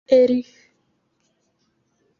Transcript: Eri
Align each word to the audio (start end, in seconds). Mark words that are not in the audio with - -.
Eri 0.09 0.39